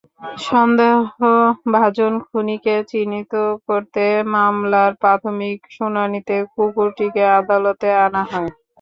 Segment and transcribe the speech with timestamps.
[0.43, 3.33] সন্দেহভাজন খুনিকে চিহ্নিত
[3.67, 4.03] করতে
[4.33, 8.51] মামলার প্রাথমিক শুনানিতে কুকুরটিকে আদালতে আনা হয়।